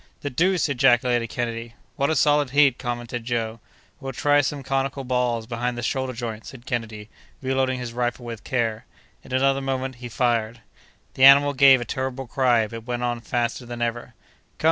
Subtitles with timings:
[0.21, 1.75] "The deuce!" ejaculated Kennedy.
[1.95, 3.59] "What a solid head!" commented Joe.
[3.99, 7.07] "We'll try some conical balls behind the shoulder joint," said Kennedy,
[7.39, 8.87] reloading his rifle with care.
[9.23, 10.61] In another moment he fired.
[11.13, 14.15] The animal gave a terrible cry, but went on faster than ever.
[14.57, 14.59] "Come!"